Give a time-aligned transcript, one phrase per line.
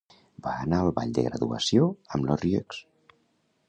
[0.47, 2.85] Va anar al ball de graduació amb Larrieux.